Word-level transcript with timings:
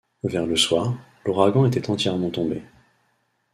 Vers 0.23 0.47
le 0.47 0.55
soir, 0.55 0.95
l’ouragan 1.27 1.67
était 1.67 1.91
entièrement 1.91 2.31
tombé. 2.31 2.63